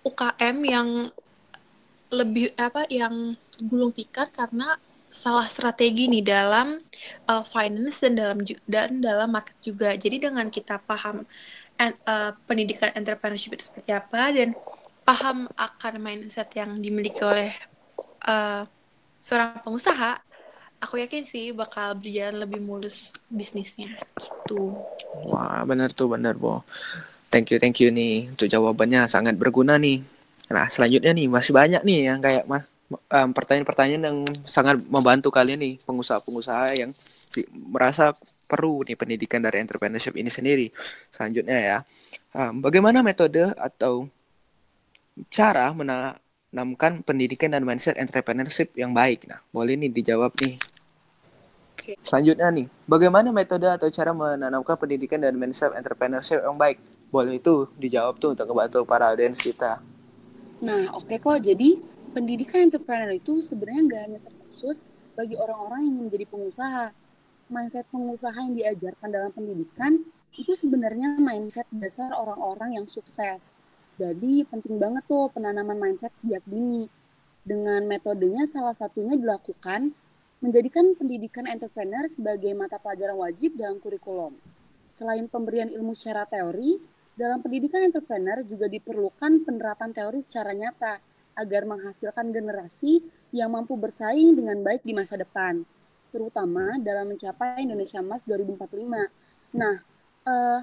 UKM 0.07 0.57
yang 0.63 0.89
lebih 2.15 2.55
apa 2.55 2.87
yang 2.87 3.35
gulung 3.67 3.91
tikar 3.91 4.31
karena 4.31 4.79
salah 5.11 5.49
strategi 5.49 6.13
nih 6.13 6.23
dalam 6.23 6.79
uh, 7.27 7.45
finance 7.47 8.05
dan 8.05 8.13
dalam 8.15 8.39
dan 8.69 9.01
dalam 9.01 9.29
market 9.33 9.57
juga. 9.65 9.97
Jadi 9.97 10.29
dengan 10.29 10.47
kita 10.53 10.79
paham 10.85 11.25
and, 11.81 11.97
uh, 12.05 12.37
pendidikan 12.45 12.93
entrepreneurship 12.93 13.57
itu 13.57 13.73
seperti 13.73 13.91
apa 13.97 14.31
dan 14.37 14.53
paham 15.07 15.49
akan 15.57 15.95
mindset 16.03 16.51
yang 16.53 16.77
dimiliki 16.83 17.23
oleh 17.23 17.55
uh, 18.27 18.69
seorang 19.27 19.59
pengusaha, 19.59 20.23
aku 20.79 21.03
yakin 21.03 21.27
sih 21.27 21.51
bakal 21.51 21.99
berjalan 21.99 22.47
lebih 22.47 22.63
mulus 22.63 23.11
bisnisnya 23.27 23.91
gitu. 24.23 24.79
Wah, 25.27 25.67
benar 25.67 25.91
tuh, 25.91 26.15
benar, 26.15 26.39
Bo. 26.39 26.63
Thank 27.27 27.51
you, 27.51 27.59
thank 27.59 27.83
you 27.83 27.91
nih 27.91 28.31
untuk 28.31 28.47
jawabannya 28.47 29.11
sangat 29.11 29.35
berguna 29.35 29.75
nih. 29.83 30.07
Nah, 30.47 30.71
selanjutnya 30.71 31.11
nih 31.11 31.27
masih 31.27 31.51
banyak 31.51 31.83
nih 31.83 31.99
yang 32.15 32.23
kayak 32.23 32.47
mas 32.47 32.63
pertanyaan-pertanyaan 33.11 34.05
yang 34.07 34.19
sangat 34.47 34.79
membantu 34.87 35.35
kalian 35.35 35.59
nih 35.59 35.75
pengusaha-pengusaha 35.83 36.79
yang 36.79 36.95
merasa 37.51 38.15
perlu 38.47 38.87
nih 38.87 38.95
pendidikan 38.95 39.43
dari 39.43 39.59
entrepreneurship 39.59 40.15
ini 40.15 40.31
sendiri. 40.31 40.71
Selanjutnya 41.11 41.59
ya, 41.59 41.79
bagaimana 42.63 43.03
metode 43.03 43.43
atau 43.59 44.07
cara 45.35 45.75
mena 45.75 46.15
menanamkan 46.57 47.05
pendidikan 47.05 47.53
dan 47.53 47.69
mindset 47.69 48.01
entrepreneurship 48.01 48.73
yang 48.81 48.97
baik. 48.97 49.29
Nah, 49.29 49.45
boleh 49.53 49.77
nih 49.77 49.93
dijawab 49.93 50.33
nih. 50.41 50.57
Selanjutnya 52.01 52.49
nih, 52.49 52.67
bagaimana 52.89 53.29
metode 53.29 53.69
atau 53.69 53.93
cara 53.93 54.17
menanamkan 54.17 54.81
pendidikan 54.81 55.21
dan 55.21 55.37
mindset 55.37 55.77
entrepreneurship 55.77 56.41
yang 56.41 56.57
baik? 56.57 56.81
Boleh 57.13 57.37
itu 57.37 57.69
dijawab 57.77 58.17
tuh 58.17 58.33
untuk 58.33 58.49
membantu 58.49 58.89
para 58.89 59.13
audiens 59.13 59.37
kita. 59.37 59.85
Nah, 60.65 60.97
oke 60.97 61.13
okay 61.13 61.21
kok. 61.21 61.45
Jadi, 61.45 61.77
pendidikan 62.17 62.65
entrepreneur 62.65 63.13
itu 63.13 63.37
sebenarnya 63.45 63.83
nggak 63.93 64.03
hanya 64.09 64.21
terkhusus 64.25 64.89
bagi 65.13 65.37
orang-orang 65.37 65.93
yang 65.93 65.97
menjadi 66.09 66.25
pengusaha. 66.25 66.87
Mindset 67.53 67.85
pengusaha 67.93 68.33
yang 68.33 68.57
diajarkan 68.57 69.09
dalam 69.13 69.29
pendidikan 69.29 70.01
itu 70.33 70.57
sebenarnya 70.57 71.21
mindset 71.21 71.69
dasar 71.69 72.17
orang-orang 72.17 72.81
yang 72.81 72.89
sukses 72.89 73.53
jadi 73.97 74.45
penting 74.45 74.77
banget 74.77 75.09
tuh 75.09 75.33
penanaman 75.33 75.81
mindset 75.81 76.13
sejak 76.13 76.45
dini. 76.45 76.89
Dengan 77.47 77.87
metodenya 77.89 78.45
salah 78.45 78.77
satunya 78.77 79.17
dilakukan 79.17 79.95
menjadikan 80.45 80.93
pendidikan 80.99 81.49
entrepreneur 81.49 82.05
sebagai 82.05 82.53
mata 82.53 82.77
pelajaran 82.77 83.17
wajib 83.17 83.57
dalam 83.57 83.81
kurikulum. 83.81 84.37
Selain 84.93 85.25
pemberian 85.25 85.73
ilmu 85.73 85.97
secara 85.97 86.29
teori, 86.29 86.77
dalam 87.17 87.41
pendidikan 87.41 87.81
entrepreneur 87.81 88.45
juga 88.45 88.69
diperlukan 88.69 89.49
penerapan 89.49 89.91
teori 89.97 90.21
secara 90.21 90.53
nyata 90.53 91.01
agar 91.37 91.65
menghasilkan 91.65 92.29
generasi 92.33 93.01
yang 93.33 93.57
mampu 93.57 93.77
bersaing 93.81 94.37
dengan 94.37 94.61
baik 94.61 94.85
di 94.85 94.93
masa 94.93 95.17
depan, 95.17 95.65
terutama 96.13 96.77
dalam 96.81 97.17
mencapai 97.17 97.65
Indonesia 97.65 98.05
Emas 98.05 98.25
2045. 98.29 99.09
Nah, 99.57 99.81
eh, 100.29 100.61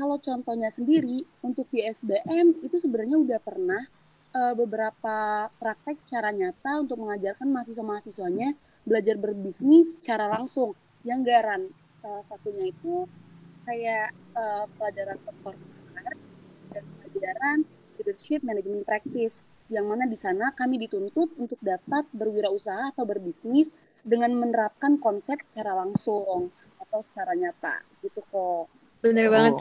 kalau 0.00 0.16
contohnya 0.16 0.72
sendiri 0.72 1.28
untuk 1.44 1.68
di 1.68 1.84
SBM 1.84 2.64
itu 2.64 2.80
sebenarnya 2.80 3.20
udah 3.20 3.40
pernah 3.44 3.84
uh, 4.32 4.56
beberapa 4.56 5.48
praktek 5.60 6.00
secara 6.00 6.32
nyata 6.32 6.80
untuk 6.80 7.04
mengajarkan 7.04 7.44
mahasiswa-mahasiswanya 7.52 8.56
belajar 8.88 9.20
berbisnis 9.20 10.00
secara 10.00 10.24
langsung 10.24 10.72
yang 11.04 11.20
garan 11.20 11.68
salah 11.92 12.24
satunya 12.24 12.72
itu 12.72 13.04
kayak 13.68 14.16
uh, 14.32 14.64
pelajaran 14.80 15.20
performance 15.20 15.84
art 15.92 16.16
dan 16.72 16.84
pelajaran 16.96 17.58
leadership 18.00 18.40
management 18.40 18.88
practice 18.88 19.44
yang 19.68 19.84
mana 19.84 20.08
di 20.08 20.16
sana 20.16 20.50
kami 20.56 20.80
dituntut 20.80 21.30
untuk 21.36 21.60
dapat 21.60 22.08
berwirausaha 22.16 22.96
atau 22.96 23.04
berbisnis 23.04 23.70
dengan 24.00 24.32
menerapkan 24.32 24.96
konsep 24.96 25.44
secara 25.44 25.76
langsung 25.76 26.48
atau 26.80 27.00
secara 27.04 27.36
nyata 27.36 27.84
gitu 28.00 28.24
kok. 28.32 28.66
Bener 29.04 29.28
oh. 29.28 29.32
banget. 29.32 29.54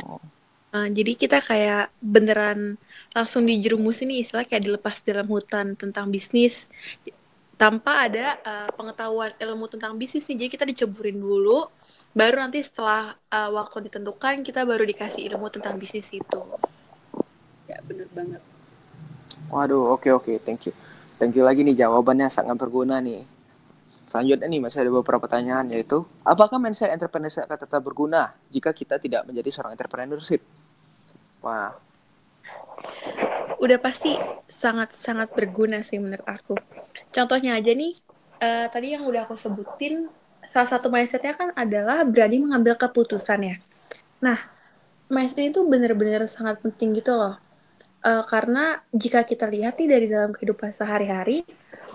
Uh, 0.69 0.85
jadi 0.93 1.17
kita 1.17 1.41
kayak 1.41 1.89
beneran 1.97 2.77
langsung 3.09 3.41
dijerumus 3.49 4.05
ini 4.05 4.21
istilah 4.21 4.45
kayak 4.45 4.69
dilepas 4.69 5.01
dalam 5.01 5.25
hutan 5.25 5.73
tentang 5.73 6.13
bisnis 6.13 6.69
tanpa 7.59 8.07
ada 8.07 8.39
uh, 8.45 8.69
pengetahuan 8.71 9.35
ilmu 9.35 9.67
tentang 9.67 9.97
bisnis 9.99 10.23
nih. 10.31 10.45
Jadi 10.45 10.49
kita 10.55 10.65
diceburin 10.69 11.19
dulu, 11.19 11.67
baru 12.15 12.47
nanti 12.47 12.63
setelah 12.63 13.17
uh, 13.33 13.49
waktu 13.51 13.91
ditentukan 13.91 14.45
kita 14.47 14.63
baru 14.63 14.87
dikasih 14.87 15.27
ilmu 15.33 15.51
tentang 15.51 15.75
bisnis 15.75 16.07
itu. 16.13 16.41
Ya 17.67 17.83
bener 17.83 18.07
banget. 18.15 18.39
Waduh, 19.51 19.91
oke 19.91 20.07
okay, 20.07 20.11
oke, 20.15 20.23
okay. 20.23 20.35
thank 20.39 20.69
you. 20.69 20.73
Thank 21.19 21.35
you 21.35 21.43
lagi 21.43 21.67
nih 21.67 21.75
jawabannya 21.83 22.31
sangat 22.31 22.55
berguna 22.55 23.03
nih. 23.03 23.38
Selanjutnya 24.09 24.49
nih 24.49 24.57
masih 24.57 24.81
ada 24.81 24.89
beberapa 24.89 25.21
pertanyaan 25.21 25.69
yaitu 25.69 26.01
apakah 26.25 26.57
mindset 26.57 26.89
entrepreneurship 26.89 27.45
akan 27.45 27.59
tetap 27.61 27.81
berguna 27.85 28.33
jika 28.49 28.73
kita 28.73 28.97
tidak 28.97 29.21
menjadi 29.29 29.53
seorang 29.53 29.77
entrepreneurship? 29.77 30.41
Wah. 31.45 31.77
Udah 33.61 33.77
pasti 33.77 34.17
sangat-sangat 34.49 35.29
berguna 35.29 35.85
sih 35.85 36.01
menurut 36.01 36.25
aku. 36.25 36.57
Contohnya 37.13 37.53
aja 37.53 37.69
nih, 37.69 37.93
uh, 38.41 38.65
tadi 38.73 38.97
yang 38.97 39.05
udah 39.05 39.29
aku 39.29 39.37
sebutin, 39.37 40.09
salah 40.41 40.65
satu 40.73 40.89
mindsetnya 40.89 41.37
kan 41.37 41.53
adalah 41.53 42.01
berani 42.01 42.41
mengambil 42.41 42.81
keputusan 42.81 43.39
ya. 43.45 43.55
Nah, 44.25 44.41
mindset 45.05 45.53
itu 45.53 45.61
bener-bener 45.69 46.25
sangat 46.25 46.57
penting 46.65 46.97
gitu 46.97 47.13
loh. 47.13 47.37
Uh, 48.01 48.25
karena 48.25 48.81
jika 48.89 49.21
kita 49.21 49.45
lihat 49.45 49.77
nih 49.77 49.85
dari 49.91 50.07
dalam 50.09 50.33
kehidupan 50.33 50.73
sehari-hari, 50.73 51.45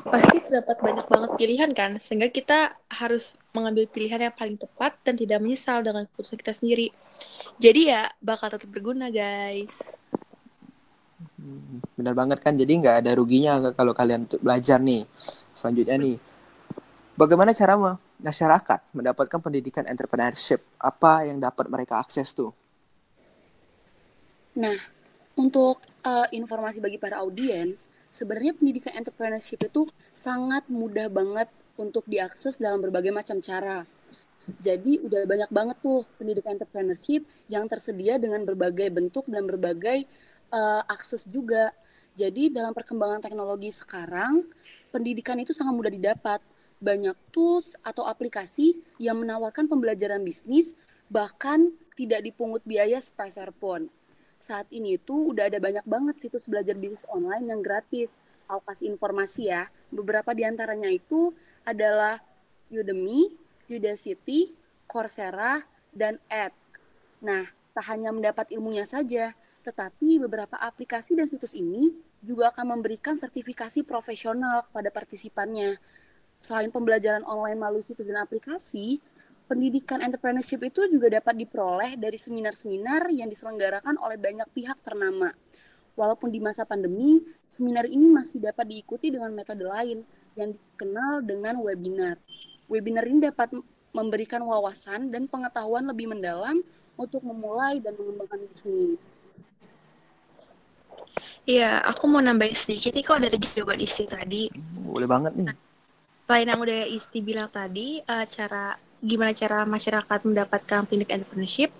pasti 0.04 0.36
terdapat 0.44 0.76
banyak 0.78 1.06
banget 1.08 1.30
pilihan 1.40 1.70
kan, 1.72 1.96
sehingga 1.96 2.28
kita 2.28 2.76
harus 2.92 3.34
mengambil 3.56 3.88
pilihan 3.88 4.28
yang 4.30 4.34
paling 4.36 4.60
tepat 4.60 5.00
dan 5.00 5.16
tidak 5.16 5.40
menyesal 5.40 5.80
dengan 5.80 6.04
keputusan 6.04 6.38
kita 6.38 6.52
sendiri. 6.52 6.92
Jadi 7.56 7.88
ya 7.88 8.06
bakal 8.20 8.52
tetap 8.52 8.68
berguna 8.68 9.08
guys. 9.08 9.98
Hmm, 11.40 11.80
benar 11.96 12.12
banget 12.12 12.38
kan, 12.44 12.52
jadi 12.56 12.72
nggak 12.72 12.96
ada 13.04 13.10
ruginya 13.16 13.72
kalau 13.72 13.96
kalian 13.96 14.28
belajar 14.40 14.78
nih. 14.78 15.08
Selanjutnya 15.56 15.96
nih, 15.96 16.16
bagaimana 17.16 17.56
cara 17.56 17.74
masyarakat 18.20 18.80
mendapatkan 18.92 19.40
pendidikan 19.40 19.84
entrepreneurship? 19.88 20.60
Apa 20.76 21.24
yang 21.28 21.40
dapat 21.40 21.66
mereka 21.72 22.00
akses 22.00 22.32
tuh? 22.32 22.52
Nah, 24.54 24.76
untuk 25.34 25.82
uh, 26.06 26.28
informasi 26.30 26.78
bagi 26.78 27.00
para 27.00 27.18
audiens, 27.24 27.90
sebenarnya 28.14 28.54
pendidikan 28.54 28.94
entrepreneurship 28.94 29.58
itu 29.66 29.90
sangat 30.14 30.62
mudah 30.70 31.10
banget 31.10 31.50
untuk 31.74 32.06
diakses 32.06 32.54
dalam 32.62 32.78
berbagai 32.78 33.10
macam 33.10 33.42
cara. 33.42 33.82
Jadi 34.62 35.02
udah 35.02 35.26
banyak 35.26 35.50
banget 35.50 35.76
tuh 35.82 36.06
pendidikan 36.14 36.54
entrepreneurship 36.54 37.26
yang 37.50 37.66
tersedia 37.66 38.20
dengan 38.22 38.46
berbagai 38.46 38.86
bentuk 38.94 39.26
dan 39.26 39.42
berbagai 39.50 40.06
uh, 40.54 40.86
akses 40.86 41.26
juga. 41.26 41.74
Jadi 42.14 42.54
dalam 42.54 42.70
perkembangan 42.70 43.18
teknologi 43.18 43.74
sekarang, 43.74 44.46
pendidikan 44.94 45.34
itu 45.42 45.50
sangat 45.50 45.74
mudah 45.74 45.90
didapat. 45.90 46.38
Banyak 46.78 47.16
tools 47.32 47.74
atau 47.80 48.04
aplikasi 48.04 48.78
yang 49.00 49.18
menawarkan 49.18 49.66
pembelajaran 49.66 50.20
bisnis, 50.20 50.76
bahkan 51.08 51.72
tidak 51.96 52.20
dipungut 52.22 52.60
biaya 52.62 53.00
sepeser 53.00 53.50
pun 53.56 53.88
saat 54.44 54.68
ini 54.68 55.00
itu 55.00 55.32
udah 55.32 55.48
ada 55.48 55.56
banyak 55.56 55.88
banget 55.88 56.20
situs 56.20 56.44
belajar 56.52 56.76
bisnis 56.76 57.08
online 57.08 57.48
yang 57.48 57.64
gratis. 57.64 58.12
Aku 58.44 58.60
kasih 58.68 58.92
informasi 58.92 59.48
ya. 59.48 59.72
Beberapa 59.88 60.36
di 60.36 60.44
antaranya 60.44 60.92
itu 60.92 61.32
adalah 61.64 62.20
Udemy, 62.68 63.32
Udacity, 63.72 64.52
Coursera, 64.84 65.64
dan 65.88 66.20
Ed. 66.28 66.52
Nah, 67.24 67.48
tak 67.72 67.88
hanya 67.88 68.12
mendapat 68.12 68.52
ilmunya 68.52 68.84
saja, 68.84 69.32
tetapi 69.64 70.20
beberapa 70.20 70.60
aplikasi 70.60 71.16
dan 71.16 71.24
situs 71.24 71.56
ini 71.56 71.96
juga 72.20 72.52
akan 72.52 72.76
memberikan 72.76 73.16
sertifikasi 73.16 73.80
profesional 73.80 74.68
kepada 74.68 74.92
partisipannya. 74.92 75.80
Selain 76.36 76.68
pembelajaran 76.68 77.24
online 77.24 77.56
melalui 77.56 77.80
situs 77.80 78.12
dan 78.12 78.20
aplikasi, 78.20 79.00
pendidikan 79.54 80.02
entrepreneurship 80.02 80.58
itu 80.66 80.90
juga 80.90 81.22
dapat 81.22 81.38
diperoleh 81.38 81.94
dari 81.94 82.18
seminar-seminar 82.18 83.06
yang 83.14 83.30
diselenggarakan 83.30 83.94
oleh 84.02 84.18
banyak 84.18 84.50
pihak 84.50 84.82
ternama. 84.82 85.30
Walaupun 85.94 86.34
di 86.34 86.42
masa 86.42 86.66
pandemi, 86.66 87.22
seminar 87.46 87.86
ini 87.86 88.10
masih 88.10 88.42
dapat 88.42 88.66
diikuti 88.66 89.14
dengan 89.14 89.30
metode 89.30 89.62
lain 89.62 90.02
yang 90.34 90.50
dikenal 90.50 91.22
dengan 91.22 91.54
webinar. 91.62 92.18
Webinar 92.66 93.06
ini 93.06 93.30
dapat 93.30 93.54
memberikan 93.94 94.42
wawasan 94.42 95.14
dan 95.14 95.30
pengetahuan 95.30 95.86
lebih 95.86 96.10
mendalam 96.10 96.58
untuk 96.98 97.22
memulai 97.22 97.78
dan 97.78 97.94
mengembangkan 97.94 98.42
bisnis. 98.50 99.22
Iya, 101.46 101.78
aku 101.86 102.10
mau 102.10 102.18
nambahin 102.18 102.58
sedikit 102.58 102.90
nih 102.90 103.06
kok 103.06 103.22
dari 103.22 103.38
jawaban 103.38 103.78
Isti 103.78 104.10
tadi. 104.10 104.50
Boleh 104.82 105.06
banget 105.06 105.38
nih. 105.38 105.46
Nah, 105.46 105.56
selain 106.26 106.50
yang 106.50 106.58
udah 106.58 106.82
Isti 106.90 107.18
bilang 107.22 107.46
tadi, 107.54 108.02
uh, 108.02 108.26
cara 108.26 108.74
gimana 109.04 109.36
cara 109.36 109.68
masyarakat 109.68 110.18
mendapatkan 110.24 110.88
pendidikan 110.88 111.20
entrepreneurship 111.20 111.70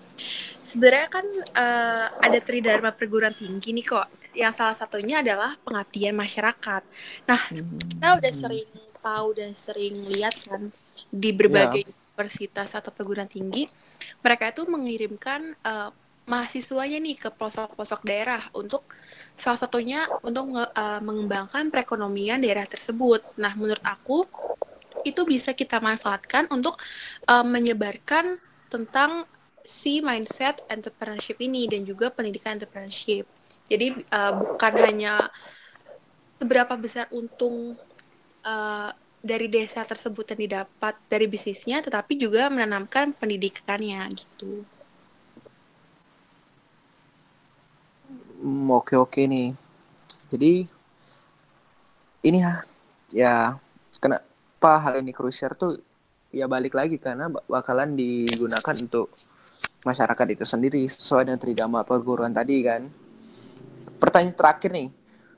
sebenarnya 0.61 1.07
kan 1.09 1.25
uh, 1.57 2.05
ada 2.21 2.39
tridharma 2.39 2.93
perguruan 2.93 3.33
tinggi 3.33 3.73
nih 3.73 3.85
kok 3.85 4.07
yang 4.37 4.53
salah 4.53 4.77
satunya 4.77 5.25
adalah 5.25 5.57
pengabdian 5.65 6.13
masyarakat 6.13 6.81
nah 7.25 7.41
kita 7.49 8.07
udah 8.21 8.33
sering 8.33 8.69
tahu 9.01 9.27
dan 9.33 9.51
sering 9.57 10.05
lihat 10.05 10.37
kan 10.45 10.69
di 11.09 11.29
berbagai 11.33 11.83
yeah. 11.83 11.93
universitas 12.13 12.69
atau 12.77 12.93
perguruan 12.93 13.27
tinggi 13.27 13.65
mereka 14.21 14.53
itu 14.53 14.63
mengirimkan 14.69 15.57
uh, 15.65 15.89
mahasiswanya 16.25 16.97
nih 16.97 17.15
ke 17.21 17.29
pelosok-pelosok 17.29 18.01
daerah 18.01 18.41
untuk 18.57 18.81
salah 19.37 19.61
satunya 19.61 20.09
untuk 20.25 20.57
uh, 20.57 21.01
mengembangkan 21.05 21.69
perekonomian 21.69 22.41
daerah 22.41 22.65
tersebut. 22.65 23.21
Nah, 23.37 23.53
menurut 23.53 23.83
aku 23.85 24.25
itu 25.05 25.21
bisa 25.23 25.53
kita 25.53 25.77
manfaatkan 25.77 26.49
untuk 26.49 26.81
uh, 27.29 27.45
menyebarkan 27.45 28.41
tentang 28.67 29.29
si 29.65 30.01
mindset 30.01 30.61
entrepreneurship 30.69 31.41
ini 31.41 31.65
dan 31.65 31.85
juga 31.85 32.09
pendidikan 32.09 32.57
entrepreneurship. 32.57 33.25
Jadi 33.65 33.97
uh, 34.13 34.33
bukan 34.37 34.73
hanya 34.81 35.29
seberapa 36.37 36.77
besar 36.77 37.09
untung 37.09 37.73
uh, 38.45 38.89
dari 39.25 39.49
desa 39.49 39.81
tersebut 39.81 40.21
yang 40.33 40.41
didapat 40.45 40.93
dari 41.09 41.25
bisnisnya, 41.25 41.81
tetapi 41.81 42.13
juga 42.13 42.45
menanamkan 42.53 43.09
pendidikannya 43.17 44.05
gitu. 44.13 44.61
Hmm, 48.37 48.69
oke 48.69 48.93
oke 48.93 49.25
nih. 49.25 49.57
Jadi 50.29 50.69
ini 52.21 52.37
ya, 52.37 52.53
ya 53.09 53.33
kena 53.97 54.21
kenapa 54.65 54.81
hal 54.81 55.05
ini 55.05 55.13
krusial 55.13 55.53
tuh 55.53 55.77
ya 56.33 56.49
balik 56.49 56.73
lagi 56.73 56.97
karena 56.97 57.29
bakalan 57.29 57.93
digunakan 57.93 58.73
untuk 58.73 59.13
masyarakat 59.85 60.25
itu 60.33 60.41
sendiri 60.41 60.81
sesuai 60.89 61.29
dengan 61.29 61.37
tridama 61.37 61.85
perguruan 61.85 62.33
tadi 62.33 62.65
kan. 62.65 62.89
Pertanyaan 64.01 64.33
terakhir 64.33 64.73
nih, 64.73 64.89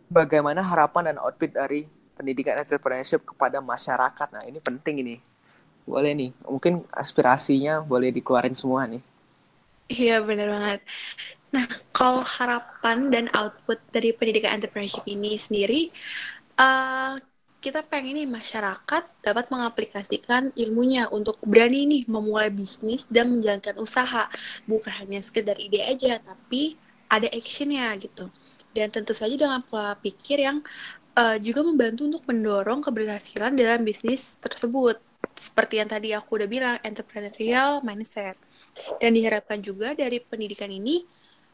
bagaimana 0.07 0.63
harapan 0.63 1.11
dan 1.11 1.17
output 1.19 1.51
dari 1.51 1.83
pendidikan 2.15 2.55
entrepreneurship 2.55 3.27
kepada 3.27 3.59
masyarakat? 3.59 4.31
Nah 4.31 4.47
ini 4.47 4.63
penting 4.63 5.03
ini. 5.03 5.19
Boleh 5.83 6.15
nih, 6.15 6.31
mungkin 6.47 6.87
aspirasinya 6.87 7.83
boleh 7.83 8.15
dikeluarin 8.15 8.55
semua 8.55 8.87
nih. 8.87 9.03
Iya 9.91 10.23
benar 10.23 10.55
banget. 10.55 10.79
Nah, 11.51 11.67
kalau 11.91 12.23
harapan 12.23 13.11
dan 13.11 13.27
output 13.35 13.83
dari 13.91 14.15
pendidikan 14.15 14.55
entrepreneurship 14.55 15.03
ini 15.03 15.35
sendiri, 15.35 15.91
uh, 16.55 17.19
kita 17.57 17.81
pengen 17.81 18.21
nih 18.21 18.29
masyarakat 18.29 19.03
dapat 19.25 19.45
mengaplikasikan 19.49 20.53
ilmunya 20.53 21.09
untuk 21.09 21.41
berani 21.41 21.89
nih 21.89 22.03
memulai 22.05 22.53
bisnis 22.53 23.09
dan 23.09 23.33
menjalankan 23.33 23.81
usaha. 23.81 24.29
Bukan 24.69 24.93
hanya 24.93 25.17
sekedar 25.19 25.57
ide 25.57 25.81
aja, 25.81 26.21
tapi 26.21 26.77
ada 27.09 27.25
actionnya 27.33 27.89
gitu. 27.97 28.29
Dan 28.77 28.93
tentu 28.93 29.17
saja 29.17 29.33
dengan 29.33 29.65
pola 29.65 29.97
pikir 29.97 30.45
yang 30.45 30.61
uh, 31.17 31.37
juga 31.41 31.65
membantu 31.65 32.05
untuk 32.05 32.23
mendorong 32.29 32.85
keberhasilan 32.85 33.57
dalam 33.57 33.81
bisnis 33.81 34.37
tersebut. 34.37 35.01
Seperti 35.33 35.81
yang 35.81 35.89
tadi 35.89 36.13
aku 36.13 36.37
udah 36.37 36.49
bilang, 36.49 36.75
entrepreneurial 36.85 37.81
mindset. 37.81 38.37
Dan 39.01 39.17
diharapkan 39.17 39.57
juga 39.65 39.97
dari 39.97 40.21
pendidikan 40.21 40.69
ini 40.69 41.01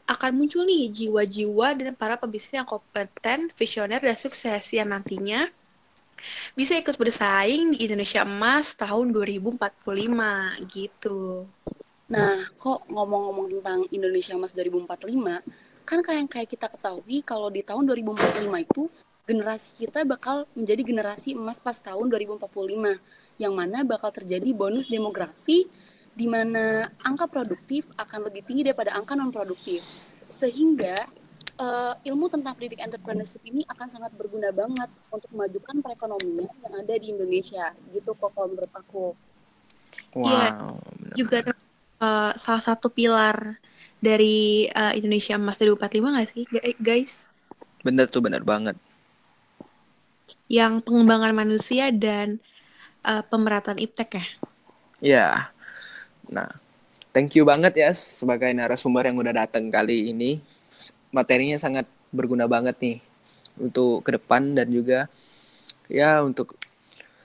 akan 0.04 0.36
muncul 0.36 0.68
nih 0.68 0.92
jiwa-jiwa 0.92 1.80
dan 1.80 1.96
para 1.96 2.20
pebisnis 2.20 2.60
yang 2.60 2.68
kompeten, 2.68 3.48
visioner, 3.56 4.04
dan 4.04 4.20
sukses 4.20 4.68
yang 4.68 4.92
nantinya 4.92 5.48
bisa 6.54 6.78
ikut 6.78 6.96
bersaing 6.96 7.74
di 7.74 7.88
Indonesia 7.88 8.22
Emas 8.22 8.74
tahun 8.74 9.10
2045 9.12 9.58
gitu. 10.70 11.48
Nah, 12.04 12.46
kok 12.60 12.84
ngomong-ngomong 12.92 13.48
tentang 13.58 13.80
Indonesia 13.88 14.36
Emas 14.36 14.52
2045, 14.52 15.40
kan 15.84 15.98
kayak 16.00 16.18
yang 16.20 16.30
kayak 16.30 16.48
kita 16.48 16.66
ketahui 16.68 17.20
kalau 17.24 17.48
di 17.48 17.60
tahun 17.60 17.84
2045 17.88 18.64
itu 18.64 18.82
generasi 19.24 19.68
kita 19.88 20.04
bakal 20.04 20.44
menjadi 20.52 20.82
generasi 20.84 21.32
emas 21.32 21.56
pas 21.56 21.76
tahun 21.80 22.12
2045 22.12 23.40
yang 23.40 23.56
mana 23.56 23.80
bakal 23.80 24.12
terjadi 24.12 24.52
bonus 24.52 24.92
demografi 24.92 25.64
di 26.12 26.28
mana 26.28 26.92
angka 27.02 27.26
produktif 27.26 27.88
akan 27.96 28.28
lebih 28.28 28.44
tinggi 28.44 28.68
daripada 28.68 28.92
angka 28.92 29.16
non 29.16 29.32
produktif 29.32 29.80
sehingga 30.28 30.94
uh, 31.58 31.94
ilmu 32.02 32.26
tentang 32.30 32.54
pendidik 32.56 32.82
entrepreneurship 32.82 33.42
ini 33.46 33.62
akan 33.70 33.88
sangat 33.90 34.12
berguna 34.14 34.50
banget 34.50 34.90
untuk 35.10 35.30
memajukan 35.34 35.82
perekonomian 35.82 36.50
yang 36.50 36.74
ada 36.74 36.94
di 36.98 37.06
Indonesia 37.14 37.70
gitu 37.94 38.14
kok 38.14 38.30
kalau 38.34 38.50
menurut 38.50 38.72
aku. 38.74 39.06
Wow. 40.14 40.30
Ya, 40.30 40.48
juga 41.14 41.38
uh, 41.98 42.32
salah 42.38 42.62
satu 42.62 42.90
pilar 42.90 43.58
dari 43.98 44.68
uh, 44.70 44.94
Indonesia 44.94 45.38
Emas 45.38 45.58
2045 45.58 46.14
nggak 46.14 46.28
sih 46.30 46.44
guys? 46.78 47.26
Bener 47.82 48.06
tuh 48.10 48.22
bener 48.22 48.42
banget. 48.42 48.78
Yang 50.46 50.84
pengembangan 50.84 51.32
manusia 51.34 51.88
dan 51.90 52.38
uh, 53.06 53.22
pemerataan 53.26 53.80
iptek 53.80 54.20
ya? 54.20 54.26
Ya. 55.04 55.28
Nah, 56.30 56.48
thank 57.12 57.36
you 57.36 57.44
banget 57.44 57.76
ya 57.76 57.90
sebagai 57.92 58.48
narasumber 58.52 59.08
yang 59.08 59.18
udah 59.20 59.44
datang 59.44 59.68
kali 59.68 60.12
ini 60.12 60.40
materinya 61.14 61.54
sangat 61.54 61.86
berguna 62.10 62.50
banget 62.50 62.74
nih 62.82 62.98
untuk 63.54 64.02
ke 64.02 64.18
depan 64.18 64.58
dan 64.58 64.66
juga 64.74 65.06
ya 65.86 66.26
untuk 66.26 66.58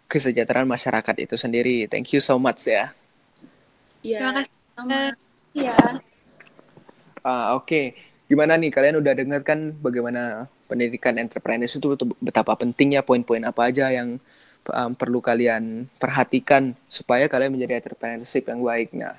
kesejahteraan 0.06 0.69
masyarakat 0.69 1.15
itu 1.25 1.36
sendiri. 1.38 1.89
Thank 1.89 2.13
you 2.13 2.21
so 2.21 2.38
much 2.38 2.69
ya. 2.69 2.93
Iya. 4.06 4.19
Terima 4.21 4.34
kasih. 4.38 4.54
Iya. 5.58 5.78
Uh, 7.19 7.58
Oke, 7.60 7.65
okay. 7.65 7.86
gimana 8.32 8.56
nih 8.56 8.71
kalian 8.71 9.02
udah 9.02 9.13
dengar 9.17 9.41
kan 9.43 9.75
bagaimana 9.82 10.47
pendidikan 10.69 11.17
entrepreneurship 11.17 11.82
itu 11.82 12.06
betapa 12.21 12.54
pentingnya 12.56 13.02
poin-poin 13.02 13.41
apa 13.43 13.73
aja 13.73 13.89
yang 13.89 14.21
um, 14.69 14.91
perlu 14.93 15.19
kalian 15.19 15.89
perhatikan 15.97 16.78
supaya 16.88 17.25
kalian 17.28 17.58
menjadi 17.58 17.82
entrepreneurship 17.84 18.47
yang 18.47 18.62
baik. 18.62 18.93
Nah, 18.95 19.17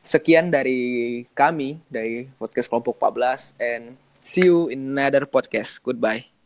Sekian 0.00 0.48
dari 0.48 1.22
kami 1.36 1.80
dari 1.92 2.26
podcast 2.40 2.72
kelompok 2.72 2.96
14 2.96 3.60
and 3.60 3.84
see 4.24 4.48
you 4.48 4.72
in 4.72 4.96
another 4.96 5.28
podcast. 5.28 5.80
Goodbye. 5.84 6.39